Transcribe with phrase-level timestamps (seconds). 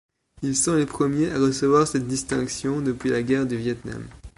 [0.41, 4.03] Ils sont les premiers à recevoir cette distinction depuis la guerre du Viêtnam.